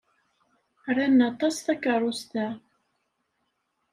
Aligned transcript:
Ran 0.95 1.17
aṭas 1.29 1.55
takeṛṛust-a. 1.65 2.47